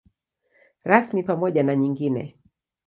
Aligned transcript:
Rasmi 0.83 1.23
pamoja 1.23 1.63
na 1.63 1.75
nyingine. 1.75 2.35